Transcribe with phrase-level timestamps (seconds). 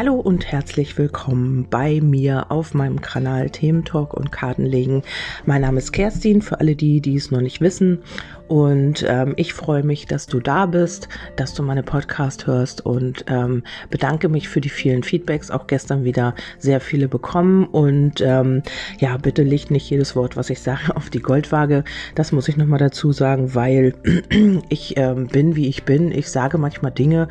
[0.00, 5.02] Hallo und herzlich willkommen bei mir auf meinem Kanal Thementalk und Kartenlegen.
[5.44, 8.02] Mein Name ist Kerstin, für alle die, die es noch nicht wissen.
[8.50, 13.24] Und ähm, ich freue mich, dass du da bist, dass du meine Podcast hörst und
[13.28, 15.52] ähm, bedanke mich für die vielen Feedbacks.
[15.52, 17.66] Auch gestern wieder sehr viele bekommen.
[17.66, 18.64] Und ähm,
[18.98, 21.84] ja, bitte leg nicht jedes Wort, was ich sage, auf die Goldwaage.
[22.16, 23.94] Das muss ich nochmal dazu sagen, weil
[24.68, 26.10] ich ähm, bin, wie ich bin.
[26.10, 27.28] Ich sage manchmal Dinge,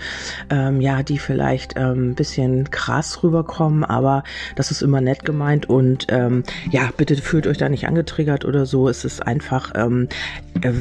[0.50, 4.24] ähm, ja, die vielleicht ähm, ein bisschen krass rüberkommen, aber
[4.56, 5.68] das ist immer nett gemeint.
[5.68, 8.88] Und ähm, ja, bitte fühlt euch da nicht angetriggert oder so.
[8.88, 10.08] Es ist einfach, ähm,
[10.62, 10.72] äh,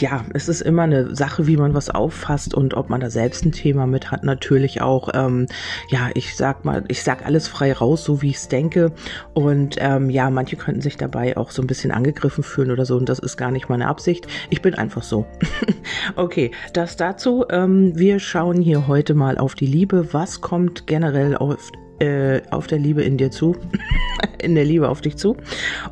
[0.00, 3.44] ja, es ist immer eine Sache, wie man was auffasst und ob man da selbst
[3.44, 4.24] ein Thema mit hat.
[4.24, 5.46] Natürlich auch, ähm,
[5.88, 8.92] ja, ich sag mal, ich sag alles frei raus, so wie ich es denke.
[9.34, 12.96] Und ähm, ja, manche könnten sich dabei auch so ein bisschen angegriffen fühlen oder so.
[12.96, 14.26] Und das ist gar nicht meine Absicht.
[14.50, 15.26] Ich bin einfach so.
[16.16, 17.44] okay, das dazu.
[17.50, 20.12] Ähm, wir schauen hier heute mal auf die Liebe.
[20.12, 21.56] Was kommt generell auf
[21.98, 23.56] äh, auf der Liebe in dir zu,
[24.38, 25.36] in der Liebe auf dich zu.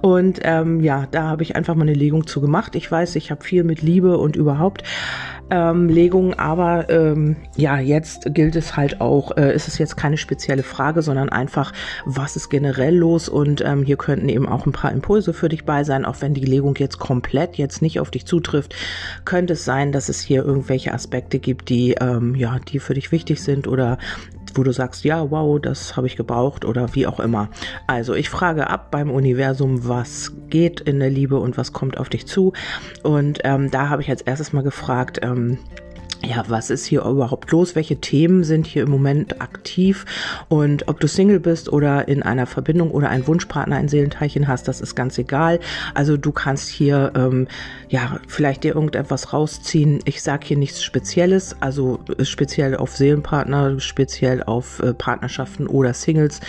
[0.01, 2.77] Und ähm, ja, da habe ich einfach mal eine Legung zu gemacht.
[2.77, 4.83] Ich weiß, ich habe viel mit Liebe und überhaupt
[5.51, 10.17] ähm, Legungen, aber ähm, ja, jetzt gilt es halt auch, äh, ist es jetzt keine
[10.17, 11.73] spezielle Frage, sondern einfach,
[12.05, 15.65] was ist generell los und ähm, hier könnten eben auch ein paar Impulse für dich
[15.65, 18.75] bei sein, auch wenn die Legung jetzt komplett jetzt nicht auf dich zutrifft,
[19.25, 23.13] könnte es sein, dass es hier irgendwelche Aspekte gibt, die ähm, ja, die für dich
[23.13, 23.99] wichtig sind oder
[24.57, 27.49] wo du sagst, ja, wow, das habe ich gebraucht oder wie auch immer.
[27.87, 32.09] Also ich frage ab beim Universum, was geht in der Liebe und was kommt auf
[32.09, 32.53] dich zu.
[33.03, 35.59] Und ähm, da habe ich als erstes mal gefragt, ähm,
[36.25, 37.75] ja, was ist hier überhaupt los?
[37.75, 40.05] Welche Themen sind hier im Moment aktiv?
[40.49, 44.67] Und ob du Single bist oder in einer Verbindung oder einen Wunschpartner, ein Seelenteilchen hast,
[44.69, 45.61] das ist ganz egal.
[45.95, 47.47] Also du kannst hier, ähm,
[47.89, 50.01] ja, vielleicht dir irgendetwas rausziehen.
[50.05, 56.41] Ich sage hier nichts Spezielles, also speziell auf Seelenpartner, speziell auf äh, Partnerschaften oder Singles.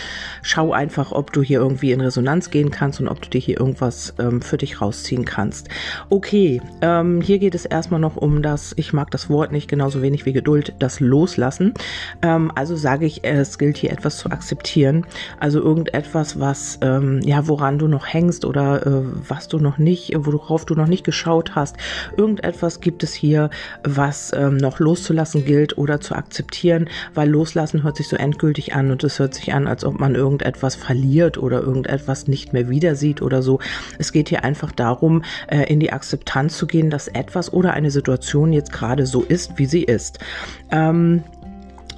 [0.41, 3.59] Schau einfach, ob du hier irgendwie in Resonanz gehen kannst und ob du dir hier
[3.59, 5.69] irgendwas ähm, für dich rausziehen kannst.
[6.09, 10.03] Okay, ähm, hier geht es erstmal noch um das, ich mag das Wort nicht, genauso
[10.03, 11.73] wenig wie Geduld, das Loslassen.
[12.21, 15.05] Ähm, also sage ich, es gilt hier etwas zu akzeptieren.
[15.39, 20.13] Also irgendetwas, was, ähm, ja, woran du noch hängst oder äh, was du noch nicht,
[20.15, 21.77] worauf du noch nicht geschaut hast.
[22.15, 23.49] Irgendetwas gibt es hier,
[23.83, 28.91] was ähm, noch loszulassen gilt oder zu akzeptieren, weil loslassen hört sich so endgültig an
[28.91, 32.95] und es hört sich an, als ob man irgendetwas verliert oder irgendetwas nicht mehr wieder
[32.95, 33.59] sieht oder so.
[33.97, 37.91] Es geht hier einfach darum, äh, in die Akzeptanz zu gehen, dass etwas oder eine
[37.91, 40.19] Situation jetzt gerade so ist, ist, wie sie ist.
[40.71, 41.23] Ähm,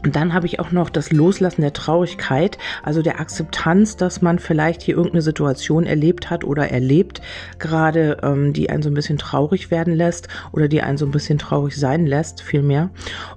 [0.04, 4.40] und dann habe ich auch noch das Loslassen der Traurigkeit, also der Akzeptanz, dass man
[4.40, 7.22] vielleicht hier irgendeine Situation erlebt hat oder erlebt,
[7.58, 11.12] gerade ähm, die einen so ein bisschen traurig werden lässt oder die einen so ein
[11.12, 12.90] bisschen traurig sein lässt, vielmehr.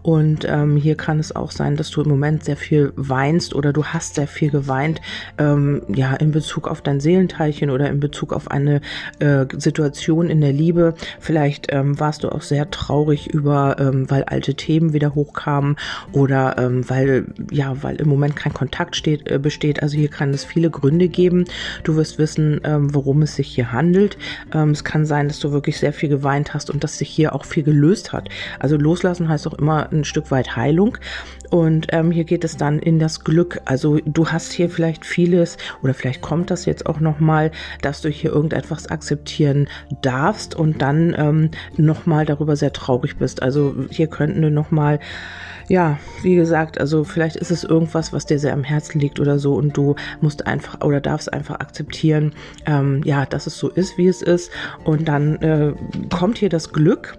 [0.03, 3.73] Und ähm, hier kann es auch sein, dass du im Moment sehr viel weinst oder
[3.73, 5.00] du hast sehr viel geweint,
[5.39, 8.81] ähm, ja, in Bezug auf dein Seelenteilchen oder in Bezug auf eine
[9.19, 10.94] äh, Situation in der Liebe.
[11.19, 15.77] Vielleicht ähm, warst du auch sehr traurig über, ähm, weil alte Themen wieder hochkamen
[16.12, 19.83] oder ähm, weil ja, weil im Moment kein Kontakt steht, äh, besteht.
[19.83, 21.45] Also hier kann es viele Gründe geben.
[21.85, 24.17] Du wirst wissen, ähm, worum es sich hier handelt.
[24.53, 27.35] Ähm, es kann sein, dass du wirklich sehr viel geweint hast und dass sich hier
[27.35, 28.29] auch viel gelöst hat.
[28.59, 30.99] Also loslassen heißt auch immer ein Stück weit Heilung.
[31.53, 33.61] Und ähm, hier geht es dann in das Glück.
[33.67, 37.51] Also du hast hier vielleicht vieles oder vielleicht kommt das jetzt auch nochmal,
[37.83, 39.69] dass du hier irgendetwas akzeptieren
[40.01, 43.43] darfst und dann ähm, nochmal darüber sehr traurig bist.
[43.43, 44.99] Also hier könnten wir nochmal
[45.69, 49.39] ja, wie gesagt, also vielleicht ist es irgendwas, was dir sehr am Herzen liegt oder
[49.39, 52.33] so und du musst einfach oder darfst einfach akzeptieren,
[52.65, 54.51] ähm, ja, dass es so ist, wie es ist.
[54.85, 55.75] Und dann äh,
[56.11, 57.19] kommt hier das Glück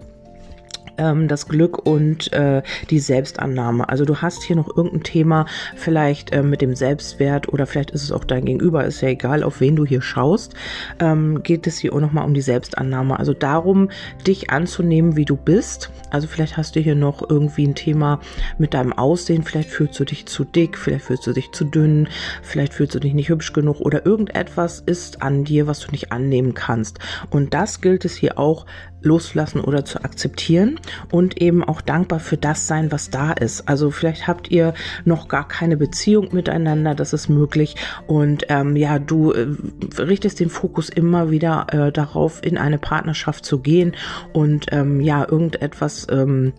[0.97, 3.89] ähm, das Glück und äh, die Selbstannahme.
[3.89, 5.45] Also du hast hier noch irgendein Thema,
[5.75, 9.43] vielleicht äh, mit dem Selbstwert oder vielleicht ist es auch dein Gegenüber, ist ja egal,
[9.43, 10.53] auf wen du hier schaust,
[10.99, 13.17] ähm, geht es hier auch nochmal um die Selbstannahme.
[13.19, 13.89] Also darum,
[14.27, 15.91] dich anzunehmen, wie du bist.
[16.09, 18.19] Also vielleicht hast du hier noch irgendwie ein Thema
[18.57, 22.07] mit deinem Aussehen, vielleicht fühlst du dich zu dick, vielleicht fühlst du dich zu dünn,
[22.41, 26.11] vielleicht fühlst du dich nicht hübsch genug oder irgendetwas ist an dir, was du nicht
[26.11, 26.99] annehmen kannst.
[27.29, 28.65] Und das gilt es hier auch
[29.03, 30.79] loslassen oder zu akzeptieren
[31.11, 33.67] und eben auch dankbar für das sein, was da ist.
[33.67, 34.73] Also vielleicht habt ihr
[35.05, 37.75] noch gar keine Beziehung miteinander, das ist möglich.
[38.07, 39.47] Und ähm, ja, du äh,
[39.97, 43.93] richtest den Fokus immer wieder äh, darauf, in eine Partnerschaft zu gehen
[44.31, 46.53] und ähm, ja, irgendetwas ähm,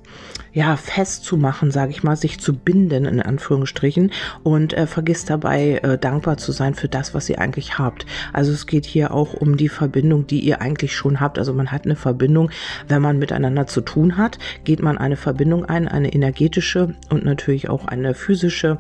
[0.54, 4.12] ja festzumachen, sage ich mal, sich zu binden in Anführungsstrichen
[4.44, 8.06] und äh, vergisst dabei äh, dankbar zu sein für das, was ihr eigentlich habt.
[8.32, 11.38] Also es geht hier auch um die Verbindung, die ihr eigentlich schon habt.
[11.38, 12.50] Also man hat eine Verbindung,
[12.88, 17.68] wenn man miteinander zu tun hat, geht man eine Verbindung ein, eine energetische und natürlich
[17.68, 18.78] auch eine physische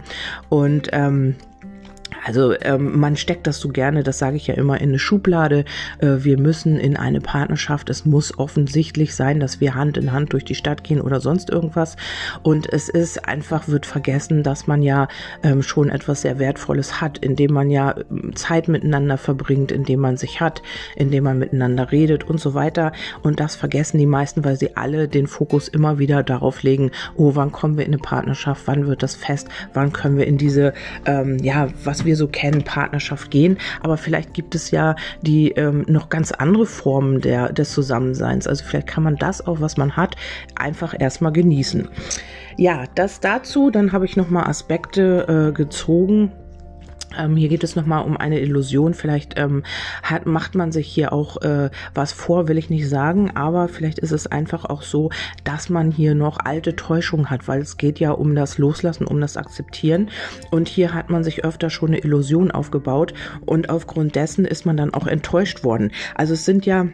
[0.48, 1.34] und ähm,
[2.24, 5.64] also ähm, man steckt das so gerne, das sage ich ja immer, in eine Schublade.
[5.98, 7.90] Äh, wir müssen in eine Partnerschaft.
[7.90, 11.50] Es muss offensichtlich sein, dass wir Hand in Hand durch die Stadt gehen oder sonst
[11.50, 11.96] irgendwas.
[12.42, 15.08] Und es ist einfach, wird vergessen, dass man ja
[15.42, 20.16] ähm, schon etwas sehr Wertvolles hat, indem man ja ähm, Zeit miteinander verbringt, indem man
[20.16, 20.62] sich hat,
[20.96, 22.92] indem man miteinander redet und so weiter.
[23.22, 27.32] Und das vergessen die meisten, weil sie alle den Fokus immer wieder darauf legen, oh,
[27.34, 30.74] wann kommen wir in eine Partnerschaft, wann wird das fest, wann können wir in diese,
[31.06, 33.58] ähm, ja, was wir so kennen, Partnerschaft gehen.
[33.82, 38.46] Aber vielleicht gibt es ja die ähm, noch ganz andere Formen der, des Zusammenseins.
[38.46, 40.16] Also vielleicht kann man das auch, was man hat,
[40.56, 41.88] einfach erstmal genießen.
[42.56, 43.70] Ja, das dazu.
[43.70, 46.32] Dann habe ich nochmal Aspekte äh, gezogen
[47.18, 48.94] ähm, hier geht es nochmal um eine Illusion.
[48.94, 49.62] Vielleicht ähm,
[50.02, 53.98] hat, macht man sich hier auch äh, was vor, will ich nicht sagen, aber vielleicht
[53.98, 55.10] ist es einfach auch so,
[55.44, 59.20] dass man hier noch alte Täuschungen hat, weil es geht ja um das Loslassen, um
[59.20, 60.10] das Akzeptieren.
[60.50, 63.14] Und hier hat man sich öfter schon eine Illusion aufgebaut
[63.44, 65.92] und aufgrund dessen ist man dann auch enttäuscht worden.
[66.14, 66.86] Also es sind ja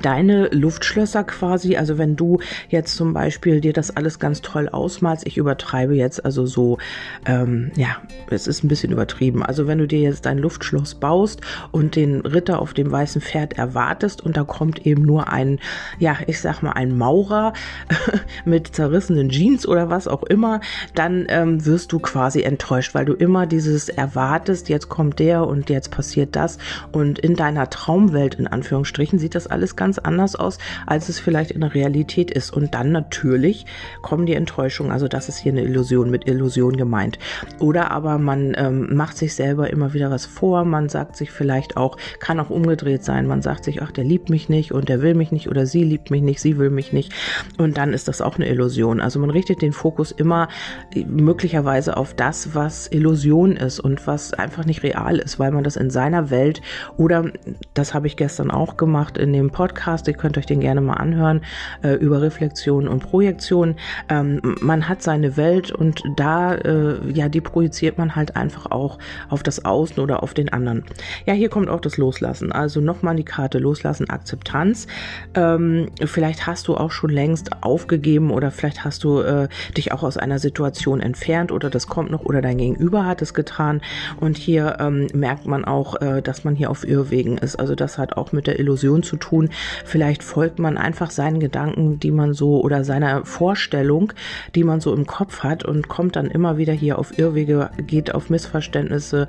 [0.00, 2.38] deine Luftschlösser quasi, also wenn du
[2.68, 6.78] jetzt zum Beispiel dir das alles ganz toll ausmalst, ich übertreibe jetzt also so,
[7.26, 7.96] ähm, ja,
[8.30, 9.42] es ist ein bisschen übertrieben.
[9.42, 11.40] Also wenn du dir jetzt dein Luftschloss baust
[11.70, 15.58] und den Ritter auf dem weißen Pferd erwartest und da kommt eben nur ein,
[15.98, 17.52] ja, ich sag mal ein Maurer
[18.44, 20.60] mit zerrissenen Jeans oder was auch immer,
[20.94, 25.68] dann ähm, wirst du quasi enttäuscht, weil du immer dieses erwartest, jetzt kommt der und
[25.68, 26.58] jetzt passiert das
[26.92, 31.50] und in deiner Traumwelt in Anführungsstrichen sieht das alles ganz anders aus, als es vielleicht
[31.50, 32.52] in der Realität ist.
[32.52, 33.66] Und dann natürlich
[34.02, 34.92] kommen die Enttäuschungen.
[34.92, 37.18] Also das ist hier eine Illusion mit Illusion gemeint.
[37.58, 40.64] Oder aber man ähm, macht sich selber immer wieder was vor.
[40.64, 43.26] Man sagt sich vielleicht auch, kann auch umgedreht sein.
[43.26, 45.84] Man sagt sich, ach, der liebt mich nicht und der will mich nicht oder sie
[45.84, 47.12] liebt mich nicht, sie will mich nicht.
[47.58, 49.00] Und dann ist das auch eine Illusion.
[49.00, 50.48] Also man richtet den Fokus immer
[50.94, 55.64] äh, möglicherweise auf das, was Illusion ist und was einfach nicht real ist, weil man
[55.64, 56.62] das in seiner Welt
[56.96, 57.30] oder
[57.74, 60.80] das habe ich gestern auch gemacht in dem Podcast, Podcast, ihr könnt euch den gerne
[60.80, 61.40] mal anhören,
[61.84, 63.76] äh, über Reflexion und Projektion.
[64.08, 68.98] Ähm, man hat seine Welt und da, äh, ja, die projiziert man halt einfach auch
[69.28, 70.82] auf das Außen oder auf den anderen.
[71.26, 72.50] Ja, hier kommt auch das Loslassen.
[72.50, 74.88] Also nochmal die Karte Loslassen, Akzeptanz.
[75.34, 80.02] Ähm, vielleicht hast du auch schon längst aufgegeben oder vielleicht hast du äh, dich auch
[80.02, 83.80] aus einer Situation entfernt oder das kommt noch oder dein Gegenüber hat es getan.
[84.18, 87.54] Und hier ähm, merkt man auch, äh, dass man hier auf Irrwegen ist.
[87.54, 89.50] Also das hat auch mit der Illusion zu tun,
[89.84, 94.12] Vielleicht folgt man einfach seinen Gedanken, die man so oder seiner Vorstellung,
[94.54, 98.14] die man so im Kopf hat und kommt dann immer wieder hier auf Irrwege, geht
[98.14, 99.28] auf Missverständnisse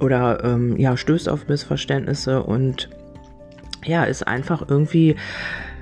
[0.00, 2.88] oder ähm, ja, stößt auf Missverständnisse und
[3.84, 5.16] ja, ist einfach irgendwie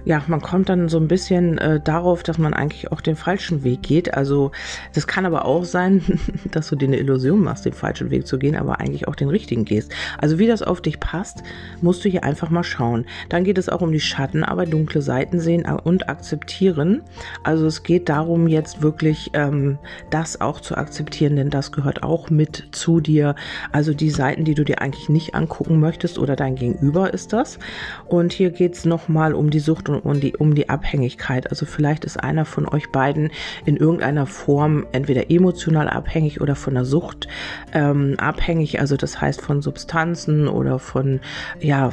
[0.05, 3.63] ja, man kommt dann so ein bisschen äh, darauf, dass man eigentlich auch den falschen
[3.63, 4.15] Weg geht.
[4.15, 4.51] Also
[4.95, 6.03] das kann aber auch sein,
[6.51, 9.29] dass du dir eine Illusion machst, den falschen Weg zu gehen, aber eigentlich auch den
[9.29, 9.93] richtigen gehst.
[10.19, 11.43] Also wie das auf dich passt,
[11.81, 13.07] musst du hier einfach mal schauen.
[13.29, 17.03] Dann geht es auch um die Schatten, aber dunkle Seiten sehen und akzeptieren.
[17.45, 19.79] Also es geht darum, jetzt wirklich ähm,
[20.11, 23.35] das auch zu akzeptieren, denn das gehört auch mit zu dir.
[23.71, 27.59] Also die Seiten, die du dir eigentlich nicht angucken möchtest oder dein Gegenüber ist das.
[28.07, 31.51] Und hier geht es nochmal um die Sucht und um die, um die Abhängigkeit.
[31.51, 33.31] Also vielleicht ist einer von euch beiden
[33.65, 37.29] in irgendeiner Form entweder emotional abhängig oder von der Sucht
[37.73, 38.81] ähm, abhängig.
[38.81, 41.21] Also das heißt von Substanzen oder von,
[41.61, 41.91] ja,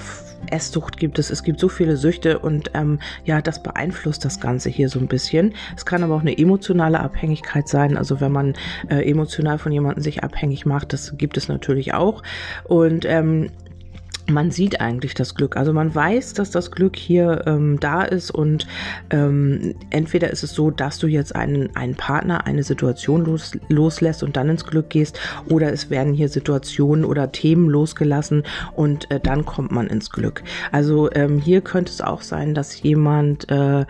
[0.47, 1.29] Esssucht gibt es.
[1.29, 5.07] Es gibt so viele Süchte und ähm, ja, das beeinflusst das Ganze hier so ein
[5.07, 5.53] bisschen.
[5.75, 7.97] Es kann aber auch eine emotionale Abhängigkeit sein.
[7.97, 8.53] Also wenn man
[8.89, 12.23] äh, emotional von jemandem sich abhängig macht, das gibt es natürlich auch.
[12.63, 13.51] Und ähm,
[14.29, 15.57] man sieht eigentlich das Glück.
[15.57, 18.67] Also man weiß, dass das Glück hier ähm, da ist und
[19.09, 24.24] ähm, entweder ist es so, dass du jetzt einen, einen Partner, eine Situation los, loslässt
[24.24, 28.43] und dann ins Glück gehst oder es werden hier Situationen oder Themen losgelassen
[28.75, 30.43] und äh, dann kommt man ins Glück.
[30.71, 33.86] Also ähm, hier könnte es auch sein, dass jemand, äh,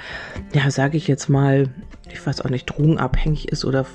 [0.53, 1.69] ja, sage ich jetzt mal,
[2.13, 3.85] ich weiß auch nicht, drogenabhängig ist oder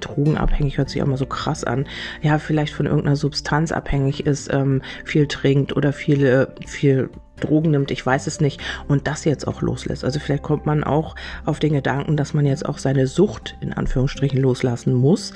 [0.00, 1.86] drogenabhängig hört sich mal so krass an.
[2.22, 7.10] Ja, vielleicht von irgendeiner Substanz abhängig ist, ähm, viel trinkt oder viele, viel
[7.42, 10.04] Drogen nimmt, ich weiß es nicht, und das jetzt auch loslässt.
[10.04, 13.72] Also vielleicht kommt man auch auf den Gedanken, dass man jetzt auch seine Sucht in
[13.72, 15.32] Anführungsstrichen loslassen muss.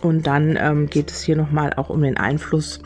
[0.00, 2.80] Und dann ähm, geht es hier nochmal auch um den Einfluss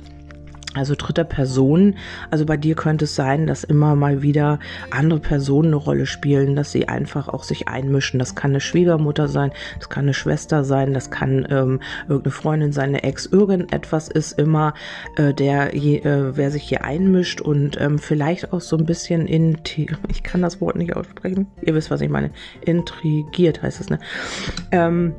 [0.74, 1.96] Also dritter Person,
[2.30, 4.58] also bei dir könnte es sein, dass immer mal wieder
[4.90, 8.18] andere Personen eine Rolle spielen, dass sie einfach auch sich einmischen.
[8.18, 12.72] Das kann eine Schwiegermutter sein, das kann eine Schwester sein, das kann ähm, irgendeine Freundin
[12.72, 13.26] sein, eine Ex.
[13.26, 14.72] Irgendetwas ist immer
[15.16, 19.26] äh, der, je, äh, wer sich hier einmischt und ähm, vielleicht auch so ein bisschen
[19.26, 19.58] in,
[20.08, 21.48] ich kann das Wort nicht aussprechen.
[21.60, 22.30] Ihr wisst, was ich meine.
[22.64, 23.98] Intrigiert heißt es, ne?
[24.70, 25.12] Ähm,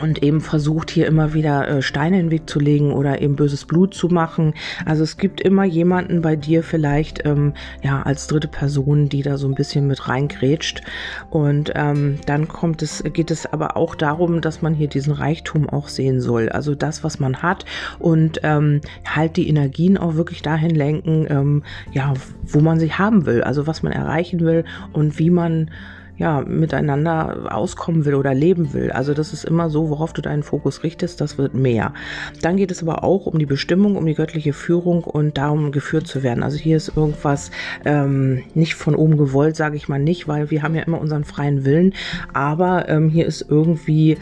[0.00, 3.36] und eben versucht hier immer wieder äh, Steine in den Weg zu legen oder eben
[3.36, 4.54] böses Blut zu machen.
[4.84, 9.36] Also es gibt immer jemanden bei dir vielleicht ähm, ja als dritte Person, die da
[9.38, 10.82] so ein bisschen mit reingrätscht.
[11.30, 15.68] Und ähm, dann kommt es, geht es aber auch darum, dass man hier diesen Reichtum
[15.68, 16.48] auch sehen soll.
[16.48, 17.64] Also das, was man hat
[17.98, 21.62] und ähm, halt die Energien auch wirklich dahin lenken, ähm,
[21.92, 23.42] ja, wo man sie haben will.
[23.42, 25.70] Also was man erreichen will und wie man
[26.16, 28.92] ja, miteinander auskommen will oder leben will.
[28.92, 31.92] Also das ist immer so, worauf du deinen Fokus richtest, das wird mehr.
[32.40, 36.06] Dann geht es aber auch um die Bestimmung, um die göttliche Führung und darum geführt
[36.06, 36.42] zu werden.
[36.42, 37.50] Also hier ist irgendwas
[37.84, 41.24] ähm, nicht von oben gewollt, sage ich mal nicht, weil wir haben ja immer unseren
[41.24, 41.94] freien Willen.
[42.32, 44.16] Aber ähm, hier ist irgendwie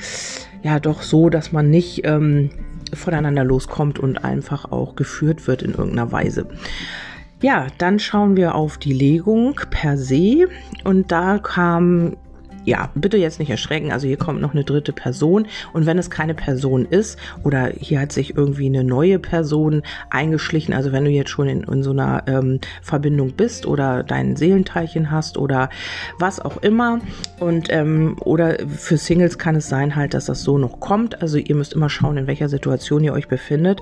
[0.63, 2.51] ja doch so, dass man nicht ähm,
[2.95, 6.47] voneinander loskommt und einfach auch geführt wird in irgendeiner Weise.
[7.43, 10.47] Ja, dann schauen wir auf die Legung per se.
[10.85, 12.17] Und da kam
[12.65, 13.93] ja, bitte jetzt nicht erschrecken.
[13.93, 15.47] Also hier kommt noch eine dritte Person.
[15.73, 20.75] Und wenn es keine Person ist oder hier hat sich irgendwie eine neue Person eingeschlichen,
[20.75, 25.11] also wenn du jetzt schon in, in so einer ähm, Verbindung bist oder dein Seelenteilchen
[25.11, 25.71] hast oder
[26.19, 27.01] was auch immer.
[27.41, 31.23] Und ähm, oder für Singles kann es sein halt, dass das so noch kommt.
[31.23, 33.81] Also ihr müsst immer schauen, in welcher Situation ihr euch befindet.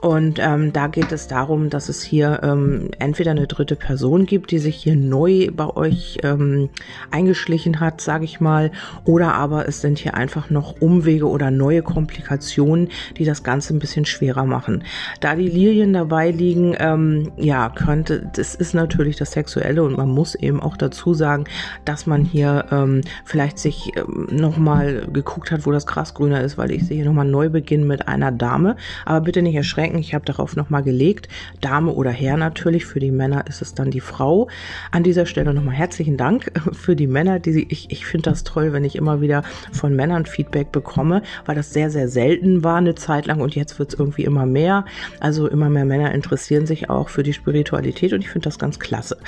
[0.00, 4.50] Und ähm, da geht es darum, dass es hier ähm, entweder eine dritte Person gibt,
[4.50, 6.70] die sich hier neu bei euch ähm,
[7.10, 8.70] eingeschlichen hat, sage ich mal,
[9.04, 13.78] oder aber es sind hier einfach noch Umwege oder neue Komplikationen, die das Ganze ein
[13.78, 14.84] bisschen schwerer machen.
[15.20, 20.10] Da die Lilien dabei liegen, ähm, ja, könnte, das ist natürlich das Sexuelle und man
[20.10, 21.44] muss eben auch dazu sagen,
[21.86, 26.58] dass man hier ähm, vielleicht sich ähm, nochmal geguckt hat, wo das Gras grüner ist,
[26.58, 28.76] weil ich sehe hier nochmal Neubeginn mit einer Dame.
[29.06, 31.28] Aber bitte nicht erschrecken, ich habe darauf nochmal gelegt.
[31.62, 34.48] Dame oder Herr natürlich, für die Männer ist es dann die Frau.
[34.90, 38.42] An dieser Stelle nochmal herzlichen Dank für die Männer, die ich, ich ich finde das
[38.42, 42.78] toll, wenn ich immer wieder von Männern Feedback bekomme, weil das sehr, sehr selten war
[42.78, 44.84] eine Zeit lang und jetzt wird es irgendwie immer mehr.
[45.20, 48.80] Also immer mehr Männer interessieren sich auch für die Spiritualität und ich finde das ganz
[48.80, 49.18] klasse.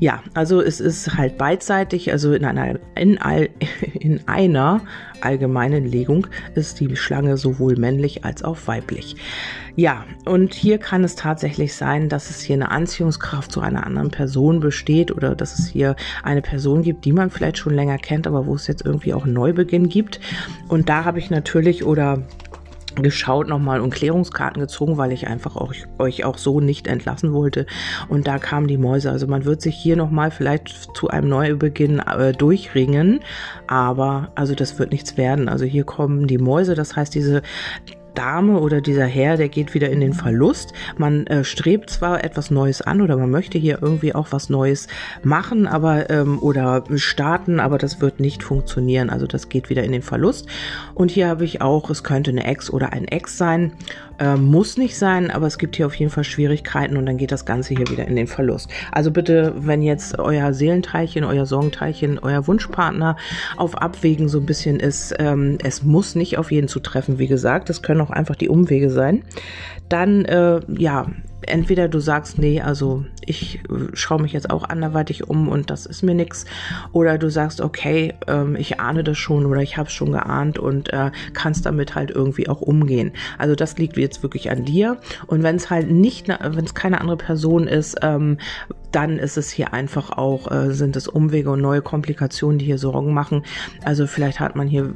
[0.00, 3.50] Ja, also es ist halt beidseitig, also in einer, in, all,
[3.92, 4.80] in einer
[5.20, 9.16] allgemeinen Legung ist die Schlange sowohl männlich als auch weiblich.
[9.76, 14.10] Ja, und hier kann es tatsächlich sein, dass es hier eine Anziehungskraft zu einer anderen
[14.10, 18.28] Person besteht oder dass es hier eine Person gibt, die man vielleicht schon länger kennt,
[18.28, 20.20] aber wo es jetzt irgendwie auch einen Neubeginn gibt.
[20.68, 22.22] Und da habe ich natürlich oder
[22.96, 27.66] geschaut nochmal und Klärungskarten gezogen, weil ich einfach auch, euch auch so nicht entlassen wollte.
[28.08, 29.10] Und da kamen die Mäuse.
[29.10, 33.20] Also man wird sich hier nochmal vielleicht zu einem Neubeginn äh, durchringen,
[33.66, 35.48] aber also das wird nichts werden.
[35.48, 37.42] Also hier kommen die Mäuse, das heißt diese
[38.14, 40.72] Dame oder dieser Herr, der geht wieder in den Verlust.
[40.96, 44.88] Man äh, strebt zwar etwas Neues an oder man möchte hier irgendwie auch was Neues
[45.22, 49.10] machen, aber ähm, oder starten, aber das wird nicht funktionieren.
[49.10, 50.46] Also das geht wieder in den Verlust.
[50.94, 53.72] Und hier habe ich auch, es könnte eine Ex oder ein Ex sein.
[54.18, 57.32] Äh, muss nicht sein, aber es gibt hier auf jeden Fall Schwierigkeiten und dann geht
[57.32, 58.70] das Ganze hier wieder in den Verlust.
[58.92, 63.16] Also bitte, wenn jetzt euer Seelenteilchen, euer Sorgenteilchen, euer Wunschpartner
[63.56, 67.68] auf Abwägen so ein bisschen ist, ähm, es muss nicht auf jeden zutreffen, wie gesagt.
[67.68, 69.24] Das können auch einfach die Umwege sein.
[69.88, 71.06] Dann, äh, ja,
[71.46, 73.60] entweder du sagst, nee, also ich
[73.94, 76.46] schaue mich jetzt auch anderweitig um und das ist mir nix,
[76.92, 80.58] oder du sagst, okay, ähm, ich ahne das schon oder ich habe es schon geahnt
[80.58, 83.12] und äh, kannst damit halt irgendwie auch umgehen.
[83.38, 84.98] Also das liegt jetzt wirklich an dir.
[85.26, 88.38] Und wenn es halt nicht, wenn es keine andere Person ist, ähm,
[88.94, 92.78] dann ist es hier einfach auch, äh, sind es Umwege und neue Komplikationen, die hier
[92.78, 93.42] Sorgen machen.
[93.84, 94.94] Also vielleicht hat man hier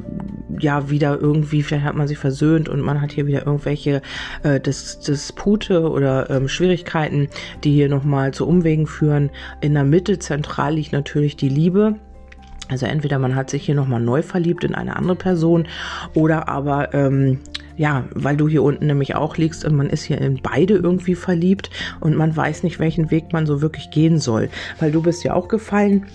[0.59, 4.02] ja wieder irgendwie, vielleicht hat man sich versöhnt und man hat hier wieder irgendwelche
[4.43, 7.28] äh, Dis Dispute oder ähm, Schwierigkeiten,
[7.64, 9.31] die hier nochmal zu Umwegen führen.
[9.61, 11.97] In der Mitte zentral liegt natürlich die Liebe.
[12.69, 15.67] Also entweder man hat sich hier nochmal neu verliebt in eine andere Person
[16.14, 17.40] oder aber ähm,
[17.78, 21.14] ja, weil du hier unten nämlich auch liegst und man ist hier in beide irgendwie
[21.14, 21.70] verliebt
[22.00, 24.50] und man weiß nicht, welchen Weg man so wirklich gehen soll.
[24.80, 26.06] Weil du bist ja auch gefallen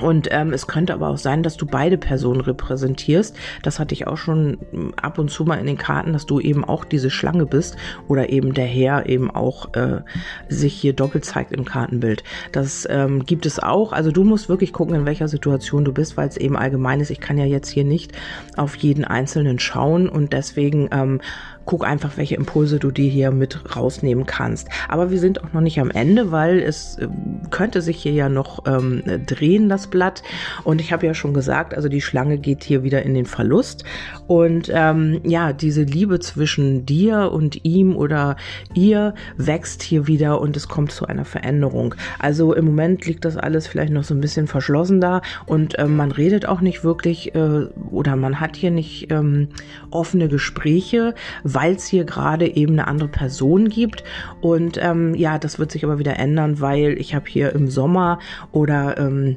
[0.00, 3.36] und ähm, es könnte aber auch sein, dass du beide Personen repräsentierst.
[3.62, 6.40] Das hatte ich auch schon hm, ab und zu mal in den Karten, dass du
[6.40, 7.76] eben auch diese Schlange bist
[8.08, 10.00] oder eben der Herr eben auch äh,
[10.48, 12.24] sich hier doppelt zeigt im Kartenbild.
[12.52, 13.92] Das ähm, gibt es auch.
[13.92, 17.10] Also du musst wirklich gucken, in welcher Situation du bist, weil es eben allgemein ist.
[17.10, 18.12] Ich kann ja jetzt hier nicht
[18.56, 21.20] auf jeden Einzelnen schauen und deswegen ähm,
[21.68, 24.68] guck einfach, welche Impulse du dir hier mit rausnehmen kannst.
[24.88, 27.08] Aber wir sind auch noch nicht am Ende, weil es äh,
[27.50, 30.22] könnte sich hier ja noch ähm, drehen, das Blatt.
[30.64, 33.84] Und ich habe ja schon gesagt, also die Schlange geht hier wieder in den Verlust.
[34.26, 38.36] Und ähm, ja, diese Liebe zwischen dir und ihm oder
[38.72, 41.94] ihr wächst hier wieder und es kommt zu einer Veränderung.
[42.18, 45.96] Also im Moment liegt das alles vielleicht noch so ein bisschen verschlossen da und ähm,
[45.96, 49.48] man redet auch nicht wirklich äh, oder man hat hier nicht ähm,
[49.90, 54.04] offene Gespräche, weil es hier gerade eben eine andere Person gibt.
[54.40, 58.18] Und ähm, ja, das wird sich aber wieder ändern, weil ich habe hier im Sommer
[58.52, 59.36] oder ähm,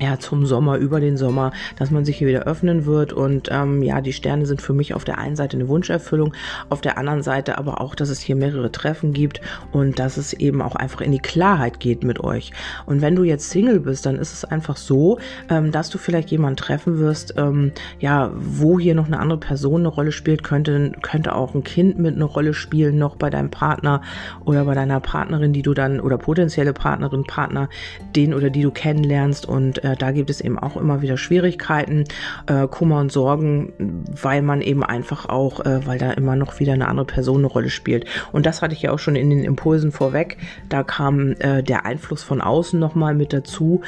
[0.00, 3.12] ja, zum Sommer, über den Sommer, dass man sich hier wieder öffnen wird.
[3.12, 6.34] Und ähm, ja, die Sterne sind für mich auf der einen Seite eine Wunscherfüllung,
[6.68, 10.32] auf der anderen Seite aber auch, dass es hier mehrere Treffen gibt und dass es
[10.32, 12.52] eben auch einfach in die Klarheit geht mit euch.
[12.86, 15.18] Und wenn du jetzt Single bist, dann ist es einfach so,
[15.48, 19.82] ähm, dass du vielleicht jemanden treffen wirst, ähm, ja, wo hier noch eine andere Person
[19.82, 23.50] eine Rolle spielt, könnte, könnte auch ein Kind mit eine Rolle spielen, noch bei deinem
[23.50, 24.02] Partner
[24.44, 27.68] oder bei deiner Partnerin, die du dann, oder potenzielle Partnerin, Partner,
[28.16, 32.04] den oder die du kennenlernst und äh, da gibt es eben auch immer wieder Schwierigkeiten,
[32.46, 33.72] äh, Kummer und Sorgen,
[34.20, 37.46] weil man eben einfach auch, äh, weil da immer noch wieder eine andere Person eine
[37.46, 38.06] Rolle spielt.
[38.32, 40.36] Und das hatte ich ja auch schon in den Impulsen vorweg.
[40.68, 43.82] Da kam äh, der Einfluss von außen nochmal mit dazu.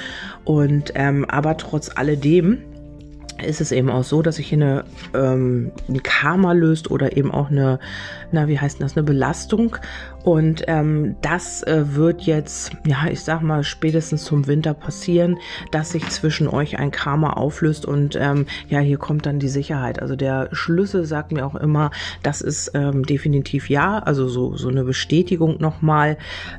[0.45, 2.59] Und ähm, aber trotz alledem
[3.43, 4.85] ist es eben auch so, dass sich hier eine,
[5.15, 7.79] ähm, ein Karma löst oder eben auch eine,
[8.33, 9.77] na, wie heißt das, eine Belastung.
[10.25, 15.39] Und ähm, das äh, wird jetzt, ja, ich sag mal, spätestens zum Winter passieren,
[15.71, 20.01] dass sich zwischen euch ein Karma auflöst und ähm, ja, hier kommt dann die Sicherheit.
[20.01, 21.91] Also der Schlüssel sagt mir auch immer,
[22.23, 26.17] das ist ähm, definitiv ja, also so, so eine Bestätigung nochmal,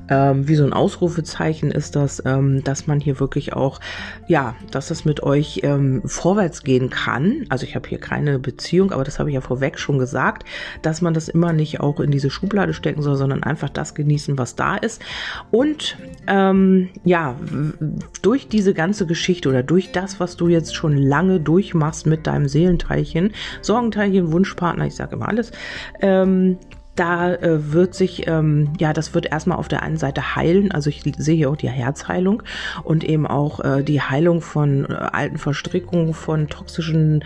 [0.10, 3.79] ähm, wie so ein Ausrufezeichen ist das, ähm, dass man hier wirklich auch,
[4.27, 7.45] ja, dass es mit euch ähm, vorwärts gehen kann.
[7.50, 10.45] Also ich habe hier keine Beziehung, aber das habe ich ja vorweg schon gesagt,
[10.84, 13.96] dass man das immer nicht auch in diese Schublade stecken soll, sondern einfach einfach das
[13.96, 15.02] genießen, was da ist.
[15.50, 15.98] Und
[16.28, 17.36] ähm, ja,
[18.22, 22.50] durch diese ganze Geschichte oder durch das, was du jetzt schon lange durchmachst mit deinem
[22.50, 23.32] Seelenteilchen,
[23.62, 25.52] Sorgenteilchen, Wunschpartner, ich sage immer alles,
[26.02, 26.58] ähm,
[26.96, 30.72] da äh, wird sich, ähm, ja, das wird erstmal auf der einen Seite heilen.
[30.72, 32.44] Also ich sehe hier auch die Herzheilung
[32.84, 37.24] und eben auch äh, die Heilung von äh, alten Verstrickungen, von toxischen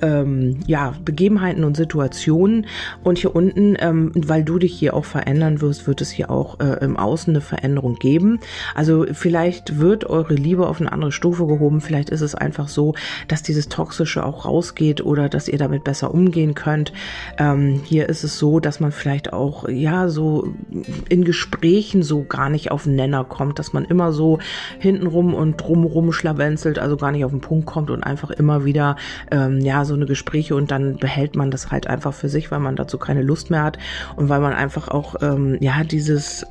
[0.00, 2.66] ähm, ja, Begebenheiten und Situationen.
[3.04, 6.58] Und hier unten, ähm, weil du dich hier auch verändern wirst, wird es hier auch
[6.60, 8.40] äh, im Außen eine Veränderung geben.
[8.74, 11.80] Also vielleicht wird eure Liebe auf eine andere Stufe gehoben.
[11.80, 12.94] Vielleicht ist es einfach so,
[13.28, 16.92] dass dieses Toxische auch rausgeht oder dass ihr damit besser umgehen könnt.
[17.38, 20.54] Ähm, hier ist es so, dass man vielleicht vielleicht auch, ja, so
[21.10, 24.38] in Gesprächen so gar nicht auf den Nenner kommt, dass man immer so
[24.78, 28.96] hintenrum und drumrum schlawenzelt, also gar nicht auf den Punkt kommt und einfach immer wieder,
[29.30, 32.60] ähm, ja, so eine Gespräche und dann behält man das halt einfach für sich, weil
[32.60, 33.76] man dazu keine Lust mehr hat
[34.16, 36.46] und weil man einfach auch, ähm, ja, dieses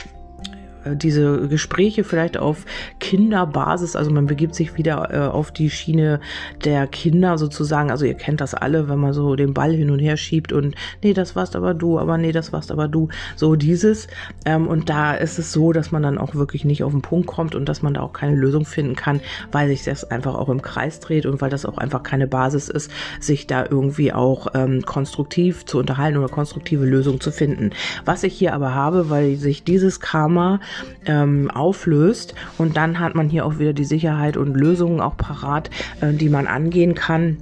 [0.85, 2.65] diese Gespräche vielleicht auf
[2.99, 6.19] Kinderbasis, also man begibt sich wieder äh, auf die Schiene
[6.63, 9.99] der Kinder sozusagen, also ihr kennt das alle, wenn man so den Ball hin und
[9.99, 13.55] her schiebt und nee, das warst aber du, aber nee, das warst aber du, so
[13.55, 14.07] dieses.
[14.45, 17.27] Ähm, und da ist es so, dass man dann auch wirklich nicht auf den Punkt
[17.27, 20.49] kommt und dass man da auch keine Lösung finden kann, weil sich das einfach auch
[20.49, 24.47] im Kreis dreht und weil das auch einfach keine Basis ist, sich da irgendwie auch
[24.53, 27.71] ähm, konstruktiv zu unterhalten oder konstruktive Lösungen zu finden.
[28.05, 30.59] Was ich hier aber habe, weil sich dieses Karma
[31.05, 32.35] ähm, auflöst.
[32.57, 35.69] Und dann hat man hier auch wieder die Sicherheit und Lösungen auch parat,
[36.01, 37.37] äh, die man angehen kann.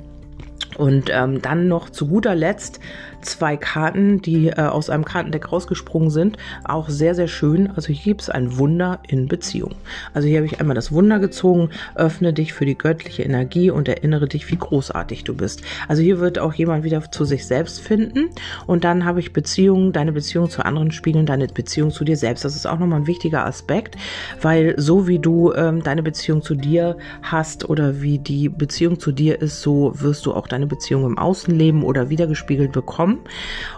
[0.78, 2.80] Und ähm, dann noch zu guter Letzt
[3.22, 6.38] zwei Karten, die äh, aus einem Kartendeck rausgesprungen sind.
[6.64, 7.72] Auch sehr, sehr schön.
[7.76, 9.76] Also hier gibt es ein Wunder in Beziehung.
[10.14, 11.70] Also hier habe ich einmal das Wunder gezogen.
[11.96, 15.62] Öffne dich für die göttliche Energie und erinnere dich, wie großartig du bist.
[15.88, 18.30] Also hier wird auch jemand wieder zu sich selbst finden.
[18.68, 22.46] Und dann habe ich Beziehungen, deine Beziehung zu anderen spiegeln, deine Beziehung zu dir selbst.
[22.46, 23.96] Das ist auch nochmal ein wichtiger Aspekt,
[24.42, 29.12] weil so wie du ähm, deine Beziehung zu dir hast oder wie die Beziehung zu
[29.12, 33.20] dir ist, so wirst du auch deine Beziehung im Außenleben oder wiedergespiegelt bekommen bekommen.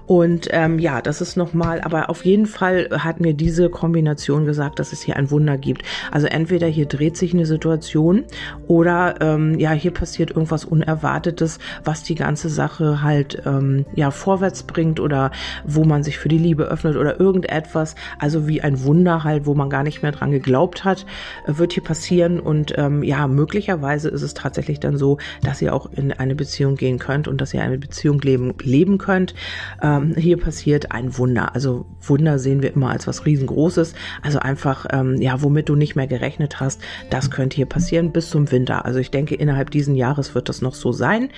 [0.07, 4.77] Und ähm, ja, das ist nochmal, aber auf jeden Fall hat mir diese Kombination gesagt,
[4.79, 5.83] dass es hier ein Wunder gibt.
[6.11, 8.25] Also entweder hier dreht sich eine Situation
[8.67, 14.63] oder ähm, ja, hier passiert irgendwas Unerwartetes, was die ganze Sache halt ähm, ja vorwärts
[14.63, 15.31] bringt oder
[15.63, 17.95] wo man sich für die Liebe öffnet oder irgendetwas.
[18.19, 21.05] Also wie ein Wunder halt, wo man gar nicht mehr dran geglaubt hat,
[21.47, 22.41] wird hier passieren.
[22.41, 26.75] Und ähm, ja, möglicherweise ist es tatsächlich dann so, dass ihr auch in eine Beziehung
[26.75, 29.33] gehen könnt und dass ihr eine Beziehung leben, leben könnt könnt.
[29.81, 31.53] Ähm, hier passiert ein Wunder.
[31.55, 33.93] Also Wunder sehen wir immer als was riesengroßes.
[34.21, 38.29] Also einfach, ähm, ja, womit du nicht mehr gerechnet hast, das könnte hier passieren bis
[38.29, 38.85] zum Winter.
[38.85, 41.29] Also ich denke, innerhalb diesen Jahres wird das noch so sein.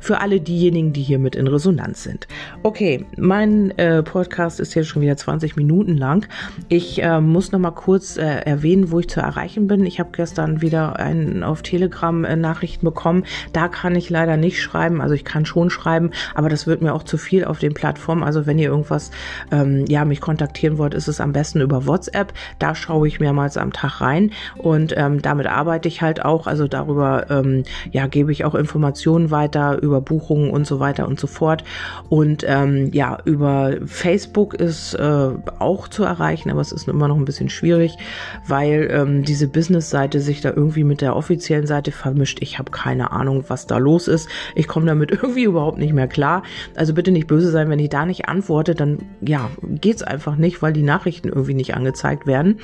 [0.00, 2.28] Für alle diejenigen, die hier mit in Resonanz sind.
[2.62, 6.26] Okay, mein äh, Podcast ist jetzt schon wieder 20 Minuten lang.
[6.68, 9.86] Ich äh, muss noch mal kurz äh, erwähnen, wo ich zu erreichen bin.
[9.86, 13.24] Ich habe gestern wieder einen auf Telegram äh, Nachrichten bekommen.
[13.54, 15.00] Da kann ich leider nicht schreiben.
[15.00, 18.22] Also ich kann schon schreiben, aber das wird mir auch zu viel auf den Plattformen.
[18.22, 19.10] Also wenn ihr irgendwas,
[19.50, 22.34] ähm, ja, mich kontaktieren wollt, ist es am besten über WhatsApp.
[22.58, 26.46] Da schaue ich mehrmals am Tag rein und ähm, damit arbeite ich halt auch.
[26.46, 31.18] Also darüber, ähm, ja, gebe ich auch Informationen weiter über Buchungen und so weiter und
[31.18, 31.64] so fort.
[32.10, 35.28] Und ähm, ja, über Facebook ist äh,
[35.60, 37.96] auch zu erreichen, aber es ist immer noch ein bisschen schwierig,
[38.44, 42.38] weil ähm, diese Business-Seite sich da irgendwie mit der offiziellen Seite vermischt.
[42.42, 44.28] Ich habe keine Ahnung, was da los ist.
[44.56, 46.42] Ich komme damit irgendwie überhaupt nicht mehr klar.
[46.74, 50.60] Also bitte nicht böse sein, wenn ich da nicht antworte, dann ja, geht's einfach nicht,
[50.60, 52.58] weil die Nachrichten irgendwie nicht angezeigt werden.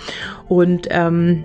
[0.49, 1.45] Und ähm,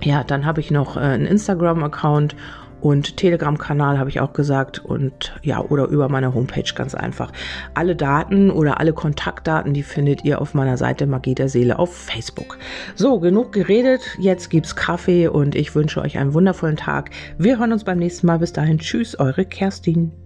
[0.00, 2.36] ja, dann habe ich noch äh, einen Instagram-Account
[2.84, 7.32] und Telegram-Kanal habe ich auch gesagt und ja, oder über meine Homepage ganz einfach.
[7.72, 11.96] Alle Daten oder alle Kontaktdaten, die findet ihr auf meiner Seite Magie der Seele auf
[11.96, 12.58] Facebook.
[12.94, 14.02] So, genug geredet.
[14.18, 17.08] Jetzt gibt's Kaffee und ich wünsche euch einen wundervollen Tag.
[17.38, 18.38] Wir hören uns beim nächsten Mal.
[18.38, 18.78] Bis dahin.
[18.78, 20.23] Tschüss, eure Kerstin.